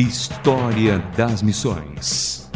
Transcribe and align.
História 0.00 1.00
das 1.16 1.42
Missões. 1.42 2.48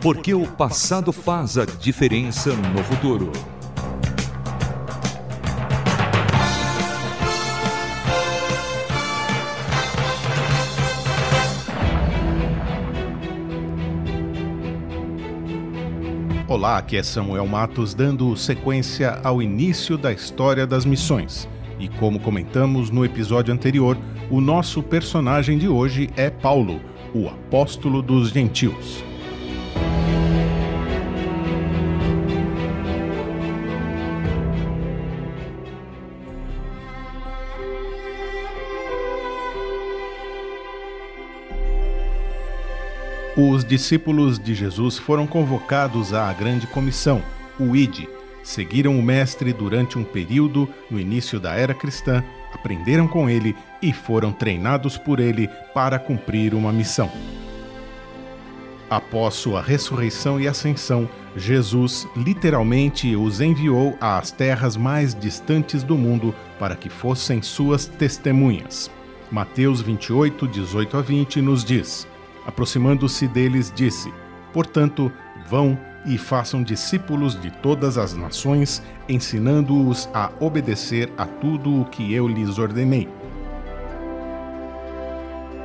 Porque 0.00 0.32
o 0.32 0.46
passado 0.46 1.12
faz 1.12 1.58
a 1.58 1.66
diferença 1.66 2.54
no 2.54 2.82
futuro. 2.82 3.30
Olá, 16.48 16.78
aqui 16.78 16.96
é 16.96 17.02
Samuel 17.02 17.46
Matos 17.46 17.92
dando 17.92 18.34
sequência 18.38 19.20
ao 19.22 19.42
início 19.42 19.98
da 19.98 20.10
história 20.10 20.66
das 20.66 20.86
missões. 20.86 21.46
E 21.78 21.88
como 21.88 22.18
comentamos 22.18 22.90
no 22.90 23.04
episódio 23.04 23.52
anterior, 23.52 23.98
o 24.30 24.40
nosso 24.40 24.82
personagem 24.82 25.58
de 25.58 25.68
hoje 25.68 26.08
é 26.16 26.30
Paulo, 26.30 26.80
o 27.14 27.28
apóstolo 27.28 28.00
dos 28.00 28.30
gentios. 28.30 29.04
Os 43.36 43.66
discípulos 43.66 44.38
de 44.38 44.54
Jesus 44.54 44.96
foram 44.96 45.26
convocados 45.26 46.14
à 46.14 46.32
grande 46.32 46.66
comissão, 46.66 47.22
o 47.60 47.76
ID. 47.76 48.15
Seguiram 48.46 48.96
o 48.96 49.02
Mestre 49.02 49.52
durante 49.52 49.98
um 49.98 50.04
período 50.04 50.68
no 50.88 51.00
início 51.00 51.40
da 51.40 51.56
era 51.56 51.74
cristã, 51.74 52.22
aprenderam 52.54 53.08
com 53.08 53.28
ele 53.28 53.56
e 53.82 53.92
foram 53.92 54.30
treinados 54.30 54.96
por 54.96 55.18
ele 55.18 55.50
para 55.74 55.98
cumprir 55.98 56.54
uma 56.54 56.72
missão. 56.72 57.10
Após 58.88 59.34
sua 59.34 59.60
ressurreição 59.60 60.40
e 60.40 60.46
ascensão, 60.46 61.10
Jesus 61.36 62.06
literalmente 62.16 63.16
os 63.16 63.40
enviou 63.40 63.98
às 64.00 64.30
terras 64.30 64.76
mais 64.76 65.12
distantes 65.12 65.82
do 65.82 65.98
mundo 65.98 66.32
para 66.56 66.76
que 66.76 66.88
fossem 66.88 67.42
suas 67.42 67.86
testemunhas. 67.86 68.88
Mateus 69.28 69.80
28, 69.80 70.46
18 70.46 70.96
a 70.96 71.02
20 71.02 71.42
nos 71.42 71.64
diz 71.64 72.06
aproximando-se 72.46 73.26
deles, 73.26 73.72
disse: 73.74 74.14
Portanto, 74.52 75.12
vão 75.50 75.76
e 76.06 76.16
façam 76.16 76.62
discípulos 76.62 77.38
de 77.38 77.50
todas 77.50 77.98
as 77.98 78.14
nações, 78.14 78.82
ensinando-os 79.08 80.08
a 80.14 80.30
obedecer 80.40 81.12
a 81.18 81.26
tudo 81.26 81.80
o 81.80 81.84
que 81.84 82.14
eu 82.14 82.28
lhes 82.28 82.58
ordenei. 82.58 83.08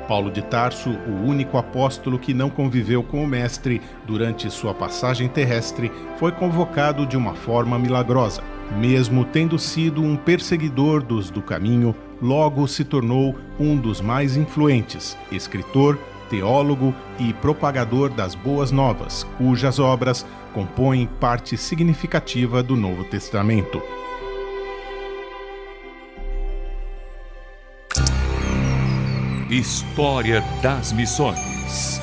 Paulo 0.08 0.30
de 0.30 0.42
Tarso, 0.42 0.89
o 0.89 1.25
único 1.25 1.58
apóstolo 1.58 2.19
que 2.19 2.34
não 2.34 2.50
conviveu 2.50 3.02
com 3.02 3.23
o 3.23 3.28
Mestre 3.28 3.81
durante 4.06 4.50
sua 4.50 4.73
passagem 4.73 5.30
terrestre, 5.30 5.89
foi 6.17 6.34
convocado 6.34 7.06
de 7.06 7.16
uma 7.16 7.34
forma 7.34 7.80
milagrosa. 7.80 8.44
Mesmo 8.78 9.23
tendo 9.23 9.58
sido 9.58 10.02
um 10.02 10.17
perseguidor 10.17 11.02
dos 11.02 11.30
do 11.30 11.42
caminho, 11.42 11.95
logo 12.22 12.67
se 12.67 12.84
tornou 12.84 13.36
um 13.58 13.78
dos 13.78 14.02
mais 14.02 14.36
influentes, 14.36 15.17
escritor, 15.31 15.97
teólogo 16.31 16.95
e 17.19 17.33
propagador 17.33 18.09
das 18.09 18.33
Boas 18.33 18.71
Novas, 18.71 19.27
cujas 19.37 19.79
obras 19.79 20.25
compõem 20.53 21.05
parte 21.19 21.57
significativa 21.57 22.63
do 22.63 22.77
Novo 22.77 23.03
Testamento. 23.03 23.81
História 29.49 30.41
das 30.63 30.93
Missões. 30.93 31.99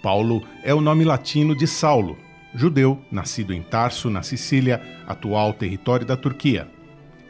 Paulo 0.00 0.42
é 0.62 0.72
o 0.72 0.80
nome 0.80 1.04
latino 1.04 1.56
de 1.56 1.66
Saulo, 1.66 2.16
judeu, 2.54 3.00
nascido 3.10 3.52
em 3.52 3.62
Tarso, 3.62 4.10
na 4.10 4.22
Sicília, 4.22 4.80
atual 5.06 5.52
território 5.52 6.06
da 6.06 6.16
Turquia. 6.16 6.68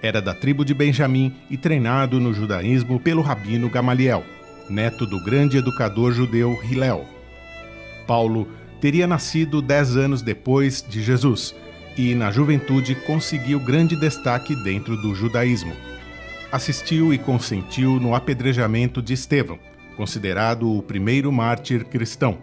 Era 0.03 0.21
da 0.21 0.35
tribo 0.35 0.65
de 0.65 0.75
Benjamim 0.75 1.35
e 1.49 1.57
treinado 1.57 2.19
no 2.19 2.35
judaísmo 2.35 2.99
pelo 2.99 3.23
rabino 3.23 3.71
Gamaliel, 3.71 4.25
neto 4.69 5.07
do 5.07 5.23
grande 5.23 5.59
educador 5.59 6.13
judeu 6.13 6.59
Hilel. 6.65 7.07
Paulo 8.07 8.49
teria 8.81 9.07
nascido 9.07 9.63
dez 9.63 9.97
anos 9.97 10.23
depois 10.23 10.85
de 10.87 11.01
Jesus 11.01 11.55
e, 11.97 12.15
na 12.15 12.33
juventude, 12.33 12.97
conseguiu 12.97 13.61
grande 13.61 13.95
destaque 13.95 14.57
dentro 14.65 14.97
do 14.97 15.15
judaísmo. 15.15 15.73
Assistiu 16.51 17.15
e 17.15 17.19
consentiu 17.19 18.01
no 18.01 18.15
apedrejamento 18.15 19.01
de 19.01 19.15
Estevão, 19.15 19.59
considerado 19.97 20.71
o 20.77 20.83
primeiro 20.83 21.31
mártir 21.31 21.85
cristão 21.85 22.39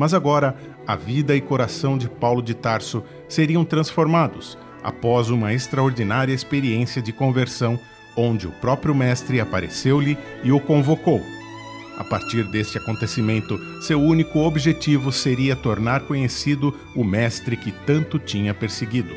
mas 0.00 0.14
agora, 0.14 0.56
a 0.86 0.96
vida 0.96 1.36
e 1.36 1.42
coração 1.42 1.98
de 1.98 2.08
Paulo 2.08 2.40
de 2.40 2.54
Tarso 2.54 3.04
seriam 3.28 3.66
transformados 3.66 4.56
após 4.82 5.28
uma 5.28 5.52
extraordinária 5.52 6.32
experiência 6.32 7.02
de 7.02 7.12
conversão, 7.12 7.78
onde 8.16 8.46
o 8.46 8.50
próprio 8.50 8.94
Mestre 8.94 9.38
apareceu-lhe 9.42 10.16
e 10.42 10.50
o 10.50 10.58
convocou. 10.58 11.20
A 11.98 12.02
partir 12.02 12.44
deste 12.44 12.78
acontecimento, 12.78 13.60
seu 13.82 14.00
único 14.00 14.38
objetivo 14.38 15.12
seria 15.12 15.54
tornar 15.54 16.00
conhecido 16.06 16.74
o 16.96 17.04
Mestre 17.04 17.54
que 17.54 17.70
tanto 17.70 18.18
tinha 18.18 18.54
perseguido. 18.54 19.14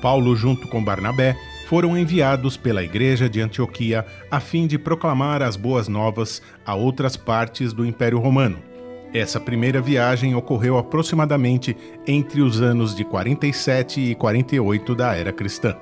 Paulo, 0.00 0.36
junto 0.36 0.68
com 0.68 0.80
Barnabé, 0.80 1.36
foram 1.66 1.98
enviados 1.98 2.56
pela 2.56 2.84
Igreja 2.84 3.28
de 3.28 3.40
Antioquia 3.40 4.06
a 4.30 4.38
fim 4.38 4.68
de 4.68 4.78
proclamar 4.78 5.42
as 5.42 5.56
boas 5.56 5.88
novas 5.88 6.40
a 6.64 6.76
outras 6.76 7.16
partes 7.16 7.72
do 7.72 7.84
Império 7.84 8.20
Romano 8.20 8.70
essa 9.12 9.38
primeira 9.38 9.80
viagem 9.80 10.34
ocorreu 10.34 10.78
aproximadamente 10.78 11.76
entre 12.06 12.40
os 12.40 12.62
anos 12.62 12.94
de 12.94 13.04
47 13.04 14.00
e 14.00 14.14
48 14.14 14.94
da 14.94 15.14
era 15.14 15.32
cristã. 15.32 15.76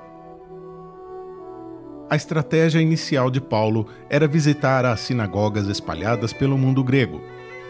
A 2.10 2.16
estratégia 2.16 2.80
inicial 2.80 3.30
de 3.30 3.40
Paulo 3.40 3.86
era 4.08 4.26
visitar 4.26 4.84
as 4.84 4.98
sinagogas 5.00 5.68
espalhadas 5.68 6.32
pelo 6.32 6.58
mundo 6.58 6.82
grego 6.82 7.20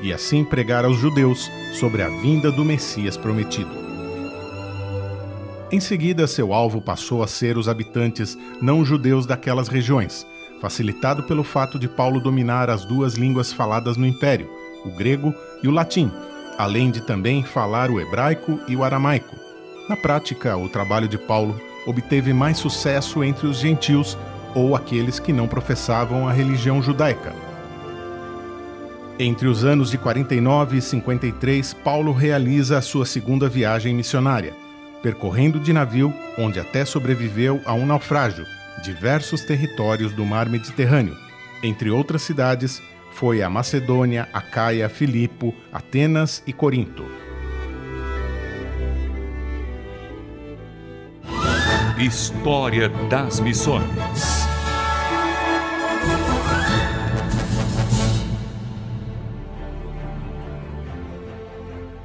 e 0.01 0.15
assim 0.15 0.43
pregar 0.43 0.87
aos 0.87 0.97
judeus 0.97 1.51
sobre 1.75 2.03
a 2.03 2.09
vinda 2.09 2.51
do 2.51 2.65
Messias 2.65 3.19
prometido. 3.19 3.71
Em 5.71 5.79
seguida, 5.79 6.27
seu 6.27 6.55
alvo 6.55 6.81
passou 6.81 7.23
a 7.23 7.27
ser 7.27 7.59
os 7.59 7.69
habitantes 7.69 8.37
não 8.63 8.83
judeus 8.83 9.27
daquelas 9.27 9.69
regiões, 9.69 10.27
facilitado 10.61 11.23
pelo 11.25 11.45
fato 11.45 11.79
de 11.79 11.87
Paulo 11.87 12.19
dominar 12.19 12.71
as 12.71 12.85
duas 12.85 13.15
línguas 13.15 13.53
faladas 13.53 13.99
no 13.99 14.07
império, 14.07 14.51
o 14.85 14.91
grego 14.91 15.35
e 15.63 15.69
o 15.69 15.71
latim, 15.71 16.11
além 16.59 16.91
de 16.91 17.01
também 17.01 17.43
falar 17.43 17.91
o 17.91 18.01
hebraico 18.01 18.61
e 18.69 18.77
o 18.77 18.85
aramaico. 18.85 19.37
Na 19.89 19.97
prática, 19.97 20.57
o 20.57 20.69
trabalho 20.69 21.09
de 21.09 21.19
Paulo 21.19 21.61
obteve 21.87 22.33
mais 22.33 22.59
sucesso 22.59 23.25
entre 23.25 23.47
os 23.47 23.59
gentios 23.59 24.17
ou 24.55 24.77
aqueles 24.77 25.19
que 25.19 25.33
não 25.33 25.49
professavam 25.49 26.29
a 26.29 26.33
religião 26.33 26.83
judaica. 26.83 27.33
Entre 29.19 29.47
os 29.47 29.65
anos 29.65 29.91
de 29.91 29.99
49 29.99 30.79
e 30.79 30.81
53, 30.81 31.75
Paulo 31.75 32.13
realiza 32.13 32.79
a 32.79 32.83
sua 32.83 33.05
segunda 33.05 33.49
viagem 33.49 33.95
missionária, 33.95 34.55
percorrendo 35.03 35.61
de 35.61 35.73
navio, 35.73 36.13
onde 36.39 36.59
até 36.59 36.85
sobreviveu 36.85 37.61
a 37.67 37.75
um 37.75 37.85
naufrágio, 37.85 38.47
diversos 38.83 39.43
territórios 39.45 40.13
do 40.13 40.25
mar 40.25 40.49
Mediterrâneo, 40.49 41.17
entre 41.63 41.91
outras 41.91 42.23
cidades 42.23 42.83
foi 43.13 43.43
a 43.43 43.51
Macedônia, 43.51 44.29
Acaia, 44.33 44.89
Filipo, 44.89 45.55
Atenas 45.73 46.43
e 46.47 46.53
Corinto. 46.53 47.05
História 51.99 52.89
das 53.11 53.41
Missões. 53.41 53.85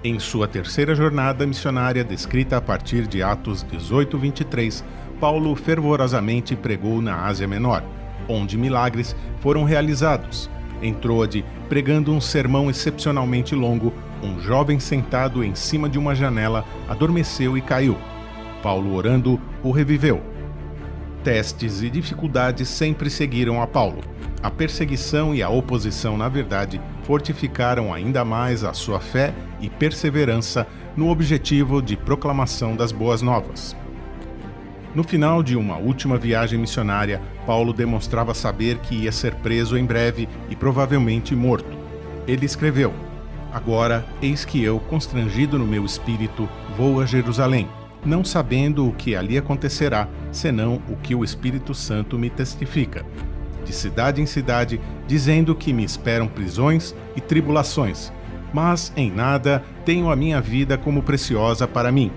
Em 0.04 0.20
sua 0.20 0.48
terceira 0.48 0.94
jornada 0.94 1.48
missionária, 1.48 2.04
descrita 2.04 2.58
a 2.58 2.62
partir 2.62 3.08
de 3.08 3.24
Atos 3.24 3.66
18-23, 3.66 4.84
Paulo 5.20 5.56
fervorosamente 5.56 6.56
pregou 6.56 7.02
na 7.02 7.26
Ásia 7.26 7.48
Menor, 7.48 7.84
onde 8.28 8.56
milagres 8.56 9.16
foram 9.40 9.64
realizados, 9.64 10.48
em 10.82 10.94
Troade, 10.94 11.46
pregando 11.70 12.12
um 12.12 12.22
sermão 12.22 12.70
excepcionalmente 12.70 13.56
longo, 13.56 13.94
um 14.22 14.40
jovem 14.40 14.80
sentado 14.80 15.44
em 15.44 15.56
cima 15.56 15.90
de 15.90 15.98
uma 15.98 16.16
janela 16.16 16.66
adormeceu 16.88 17.58
e 17.58 17.62
caiu. 17.62 17.98
Paulo, 18.62 18.96
orando, 18.96 19.40
o 19.64 19.72
reviveu. 19.72 20.22
Testes 21.24 21.82
e 21.82 21.90
dificuldades 21.90 22.68
sempre 22.68 23.10
seguiram 23.10 23.62
a 23.62 23.68
Paulo. 23.68 24.02
A 24.42 24.52
perseguição 24.52 25.34
e 25.34 25.42
a 25.42 25.50
oposição, 25.50 26.18
na 26.18 26.30
verdade, 26.30 26.80
fortificaram 27.04 27.94
ainda 27.94 28.24
mais 28.24 28.64
a 28.64 28.74
sua 28.74 29.00
fé 29.00 29.34
e 29.60 29.70
perseverança 29.70 30.68
no 30.96 31.10
objetivo 31.10 31.82
de 31.82 31.98
proclamação 31.98 32.76
das 32.76 32.92
boas 32.92 33.22
novas. 33.22 33.76
No 34.96 35.04
final 35.04 35.44
de 35.44 35.58
uma 35.58 35.76
última 35.76 36.18
viagem 36.18 36.58
missionária, 36.58 37.22
Paulo 37.46 37.74
demonstrava 37.74 38.34
saber 38.34 38.78
que 38.78 38.96
ia 38.96 39.12
ser 39.12 39.36
preso 39.36 39.78
em 39.78 39.84
breve 39.84 40.30
e 40.50 40.56
provavelmente 40.56 41.36
morto. 41.36 41.78
Ele 42.26 42.46
escreveu: 42.46 42.94
Agora, 43.52 44.06
eis 44.22 44.46
que 44.46 44.64
eu, 44.64 44.80
constrangido 44.80 45.60
no 45.60 45.68
meu 45.68 45.84
espírito, 45.84 46.48
vou 46.78 47.02
a 47.02 47.06
Jerusalém, 47.06 47.68
não 48.06 48.24
sabendo 48.24 48.88
o 48.88 48.94
que 48.94 49.18
ali 49.18 49.38
acontecerá, 49.38 50.08
senão 50.32 50.82
o 50.88 50.96
que 50.96 51.14
o 51.14 51.26
Espírito 51.26 51.74
Santo 51.74 52.18
me 52.18 52.30
testifica. 52.30 53.06
De 53.66 53.74
cidade 53.74 54.22
em 54.22 54.26
cidade, 54.26 54.80
dizendo 55.06 55.54
que 55.54 55.74
me 55.74 55.84
esperam 55.84 56.26
prisões 56.26 56.96
e 57.18 57.20
tribulações, 57.20 58.14
mas 58.54 58.94
em 58.96 59.12
nada 59.12 59.62
tenho 59.84 60.10
a 60.10 60.16
minha 60.16 60.40
vida 60.40 60.78
como 60.78 61.04
preciosa 61.04 61.68
para 61.68 61.92
mim 61.92 62.14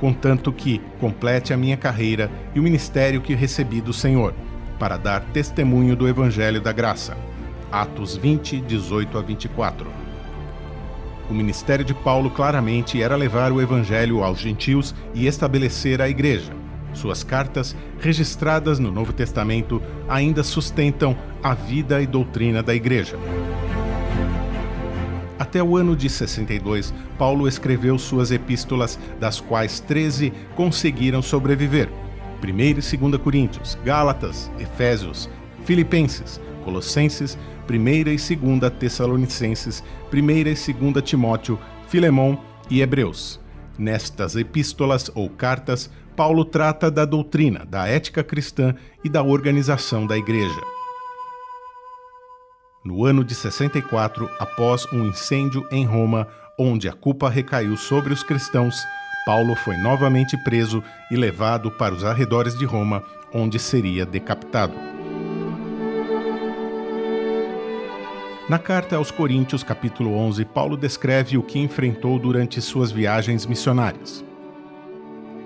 contanto 0.00 0.52
que 0.52 0.80
complete 1.00 1.52
a 1.52 1.56
minha 1.56 1.76
carreira 1.76 2.30
e 2.54 2.60
o 2.60 2.62
ministério 2.62 3.20
que 3.20 3.34
recebi 3.34 3.80
do 3.80 3.92
Senhor, 3.92 4.34
para 4.78 4.96
dar 4.96 5.20
testemunho 5.32 5.96
do 5.96 6.08
Evangelho 6.08 6.60
da 6.60 6.72
Graça. 6.72 7.16
Atos 7.70 8.16
20, 8.16 8.60
18 8.60 9.18
a 9.18 9.22
24. 9.22 9.86
O 11.28 11.34
ministério 11.34 11.84
de 11.84 11.92
Paulo 11.92 12.30
claramente 12.30 13.02
era 13.02 13.16
levar 13.16 13.50
o 13.50 13.60
Evangelho 13.60 14.22
aos 14.22 14.38
gentios 14.38 14.94
e 15.12 15.26
estabelecer 15.26 16.00
a 16.00 16.08
igreja. 16.08 16.52
Suas 16.92 17.22
cartas, 17.24 17.76
registradas 18.00 18.78
no 18.78 18.90
Novo 18.90 19.12
Testamento, 19.12 19.82
ainda 20.08 20.42
sustentam 20.42 21.16
a 21.42 21.52
vida 21.52 22.00
e 22.00 22.06
doutrina 22.06 22.62
da 22.62 22.74
igreja. 22.74 23.18
Até 25.56 25.62
o 25.62 25.74
ano 25.74 25.96
de 25.96 26.10
62, 26.10 26.92
Paulo 27.16 27.48
escreveu 27.48 27.98
suas 27.98 28.30
epístolas, 28.30 28.98
das 29.18 29.40
quais 29.40 29.80
13 29.80 30.30
conseguiram 30.54 31.22
sobreviver. 31.22 31.88
1 32.44 32.60
e 32.60 32.74
2 32.74 33.16
Coríntios, 33.16 33.78
Gálatas, 33.82 34.50
Efésios, 34.58 35.30
Filipenses, 35.64 36.38
Colossenses, 36.62 37.38
1 37.70 37.88
e 37.88 38.04
2 38.04 38.28
Tessalonicenses, 38.78 39.82
1 40.12 40.30
e 40.30 40.44
2 40.44 41.02
Timóteo, 41.02 41.58
Filemão 41.88 42.38
e 42.68 42.82
Hebreus. 42.82 43.40
Nestas 43.78 44.36
epístolas 44.36 45.10
ou 45.14 45.30
cartas, 45.30 45.90
Paulo 46.14 46.44
trata 46.44 46.90
da 46.90 47.06
doutrina, 47.06 47.64
da 47.64 47.88
ética 47.88 48.22
cristã 48.22 48.74
e 49.02 49.08
da 49.08 49.22
organização 49.22 50.06
da 50.06 50.18
igreja. 50.18 50.75
No 52.86 53.04
ano 53.04 53.24
de 53.24 53.34
64, 53.34 54.30
após 54.38 54.86
um 54.92 55.06
incêndio 55.06 55.66
em 55.72 55.84
Roma, 55.84 56.28
onde 56.56 56.88
a 56.88 56.92
culpa 56.92 57.28
recaiu 57.28 57.76
sobre 57.76 58.12
os 58.12 58.22
cristãos, 58.22 58.80
Paulo 59.26 59.56
foi 59.56 59.76
novamente 59.76 60.36
preso 60.44 60.80
e 61.10 61.16
levado 61.16 61.68
para 61.68 61.92
os 61.92 62.04
arredores 62.04 62.56
de 62.56 62.64
Roma, 62.64 63.02
onde 63.34 63.58
seria 63.58 64.06
decapitado. 64.06 64.72
Na 68.48 68.56
carta 68.56 68.94
aos 68.94 69.10
Coríntios, 69.10 69.64
capítulo 69.64 70.14
11, 70.14 70.44
Paulo 70.44 70.76
descreve 70.76 71.36
o 71.36 71.42
que 71.42 71.58
enfrentou 71.58 72.20
durante 72.20 72.60
suas 72.60 72.92
viagens 72.92 73.46
missionárias. 73.46 74.24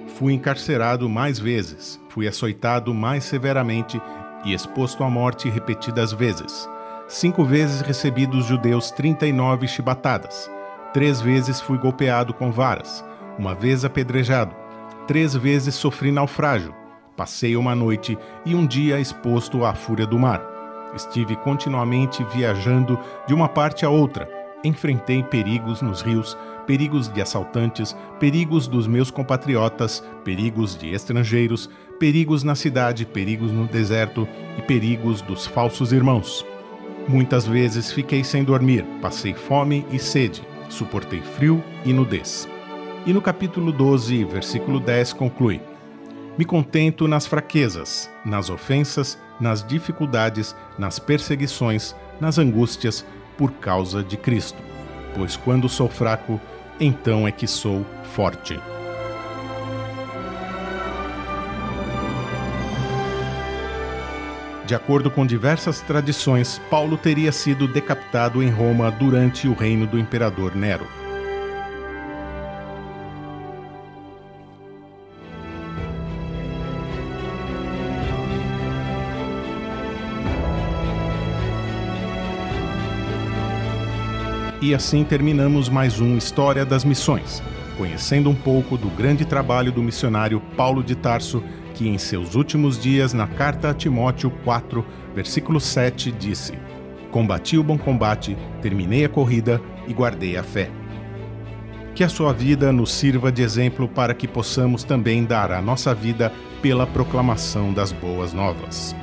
Fui 0.08 0.34
encarcerado 0.34 1.08
mais 1.08 1.38
vezes, 1.38 1.98
fui 2.10 2.28
açoitado 2.28 2.92
mais 2.92 3.25
severamente 3.25 3.98
e 4.44 4.52
exposto 4.52 5.02
à 5.02 5.08
morte 5.08 5.48
repetidas 5.48 6.12
vezes. 6.12 6.69
Cinco 7.11 7.45
vezes 7.45 7.81
recebi 7.81 8.25
dos 8.25 8.45
judeus 8.45 8.93
39 8.93 9.67
chibatadas. 9.67 10.49
Três 10.93 11.21
vezes 11.21 11.61
fui 11.61 11.77
golpeado 11.77 12.33
com 12.33 12.53
varas. 12.53 13.05
Uma 13.37 13.53
vez 13.53 13.85
apedrejado. 13.85 14.55
Três 15.09 15.35
vezes 15.35 15.75
sofri 15.75 16.12
naufrágio. 16.12 16.73
Passei 17.17 17.57
uma 17.57 17.75
noite 17.75 18.17
e 18.47 18.55
um 18.55 18.65
dia 18.65 19.01
exposto 19.01 19.65
à 19.65 19.75
fúria 19.75 20.07
do 20.07 20.21
mar. 20.21 20.41
Estive 20.95 21.35
continuamente 21.35 22.23
viajando 22.33 22.97
de 23.27 23.35
uma 23.35 23.49
parte 23.49 23.85
a 23.85 23.91
outra. 23.91 24.31
Enfrentei 24.62 25.21
perigos 25.25 25.83
nos 25.83 26.03
rios, 26.03 26.39
perigos 26.65 27.09
de 27.09 27.21
assaltantes, 27.21 27.97
perigos 28.21 28.69
dos 28.69 28.87
meus 28.87 29.11
compatriotas, 29.11 30.01
perigos 30.23 30.77
de 30.77 30.95
estrangeiros, 30.95 31.69
perigos 31.99 32.45
na 32.45 32.55
cidade, 32.55 33.05
perigos 33.05 33.51
no 33.51 33.67
deserto 33.67 34.29
e 34.57 34.62
perigos 34.62 35.21
dos 35.21 35.45
falsos 35.45 35.93
irmãos. 35.93 36.47
Muitas 37.08 37.47
vezes 37.47 37.93
fiquei 37.93 38.23
sem 38.23 38.44
dormir, 38.44 38.85
passei 39.00 39.35
fome 39.35 39.85
e 39.91 39.99
sede, 39.99 40.43
suportei 40.69 41.20
frio 41.20 41.62
e 41.85 41.93
nudez. 41.93 42.49
E 43.06 43.12
no 43.12 43.20
capítulo 43.20 43.73
12, 43.73 44.25
versículo 44.25 44.79
10 44.79 45.14
conclui: 45.14 45.61
Me 46.38 46.44
contento 46.44 47.08
nas 47.08 47.26
fraquezas, 47.26 48.11
nas 48.25 48.50
ofensas, 48.50 49.19
nas 49.41 49.67
dificuldades, 49.67 50.55
nas 50.79 50.99
perseguições, 50.99 51.94
nas 52.20 52.38
angústias, 52.38 53.05
por 53.37 53.52
causa 53.52 54.05
de 54.05 54.17
Cristo. 54.17 54.58
Pois 55.17 55.37
quando 55.37 55.69
sou 55.69 55.88
fraco, 55.88 56.41
então 56.79 57.26
é 57.26 57.32
que 57.32 57.47
sou 57.47 57.85
forte. 58.14 58.61
De 64.70 64.75
acordo 64.76 65.11
com 65.11 65.26
diversas 65.26 65.81
tradições, 65.81 66.61
Paulo 66.70 66.96
teria 66.96 67.32
sido 67.32 67.67
decapitado 67.67 68.40
em 68.40 68.49
Roma 68.49 68.88
durante 68.88 69.49
o 69.49 69.52
reino 69.52 69.84
do 69.84 69.99
imperador 69.99 70.55
Nero. 70.55 70.87
E 84.62 84.73
assim 84.73 85.02
terminamos 85.02 85.69
mais 85.69 86.00
um 86.00 86.16
História 86.16 86.64
das 86.64 86.84
Missões, 86.84 87.43
conhecendo 87.81 88.29
um 88.29 88.35
pouco 88.35 88.77
do 88.77 88.91
grande 88.91 89.25
trabalho 89.25 89.73
do 89.73 89.82
missionário 89.82 90.38
Paulo 90.55 90.85
de 90.85 90.94
Tarso 90.94 91.43
que 91.73 91.88
em 91.88 91.97
seus 91.97 92.35
últimos 92.35 92.79
dias, 92.79 93.15
na 93.15 93.27
carta 93.27 93.71
a 93.71 93.75
Timóteo 93.75 94.31
4, 94.44 94.85
versículo 95.15 95.59
7, 95.59 96.12
disse: 96.12 96.53
Combati 97.11 97.56
o 97.56 97.65
bom 97.65 97.79
combate, 97.79 98.37
terminei 98.61 99.06
a 99.06 99.09
corrida 99.09 99.62
e 99.88 99.94
guardei 99.94 100.37
a 100.37 100.43
fé. 100.43 100.71
Que 101.94 102.05
a 102.05 102.09
sua 102.11 102.35
vida 102.35 102.71
nos 102.71 102.93
sirva 102.93 103.32
de 103.32 103.41
exemplo 103.41 103.88
para 103.88 104.12
que 104.12 104.28
possamos 104.28 104.85
também 104.85 105.25
dar 105.25 105.50
a 105.50 105.62
nossa 105.62 105.95
vida 105.95 106.31
pela 106.61 106.87
proclamação 106.87 107.73
das 107.73 107.93
boas 107.93 108.35
novas. 108.35 108.95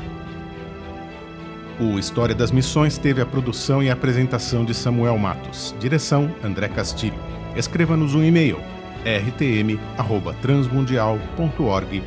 O 1.80 1.98
História 1.98 2.36
das 2.36 2.52
Missões 2.52 3.00
teve 3.00 3.22
a 3.22 3.26
produção 3.26 3.82
e 3.82 3.90
apresentação 3.90 4.64
de 4.64 4.76
Samuel 4.76 5.18
Matos. 5.18 5.74
Direção: 5.80 6.30
André 6.44 6.68
Castilho. 6.68 7.38
Escreva-nos 7.58 8.14
um 8.14 8.24
e-mail: 8.24 8.60
rtm@transmundial.org 9.08 12.04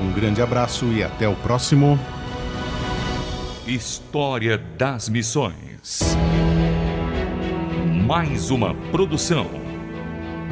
um 0.00 0.12
grande 0.12 0.40
abraço 0.40 0.86
e 0.86 1.02
até 1.02 1.28
o 1.28 1.36
próximo. 1.36 1.98
História 3.66 4.58
das 4.58 5.08
Missões. 5.08 6.16
Mais 8.06 8.50
uma 8.50 8.74
produção 8.90 9.46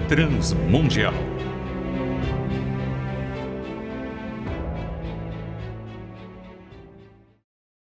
transmundial. 0.06 1.14